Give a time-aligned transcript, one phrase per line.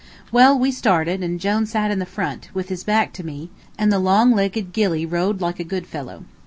[0.31, 3.91] Well, we started, and Jone sat in the front, with his back to me, and
[3.91, 6.23] the long legged gilly rowed like a good fellow.